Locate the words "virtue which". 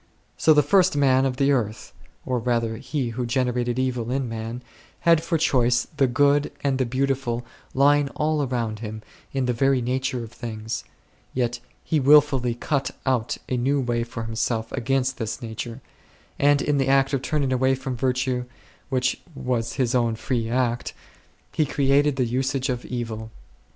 17.95-19.21